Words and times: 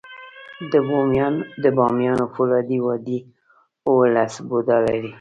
د 1.63 1.65
بامیانو 1.77 2.25
فولادي 2.33 2.79
وادي 2.87 3.19
اوولس 3.87 4.33
بودا 4.47 4.77
لري 4.87 5.09